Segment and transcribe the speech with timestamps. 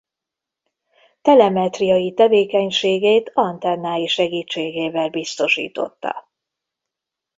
[1.21, 6.29] Telemetriai tevékenységét antennái segítségével biztosította.